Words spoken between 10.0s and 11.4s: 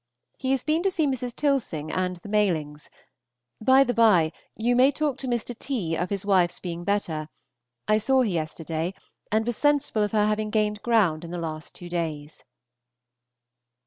of her having gained ground in the